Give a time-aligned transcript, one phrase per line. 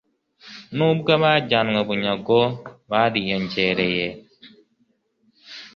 [0.75, 2.39] nubwo abajyanywe bunyago
[2.89, 4.05] bariyongereye